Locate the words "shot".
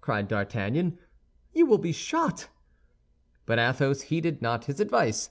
1.92-2.48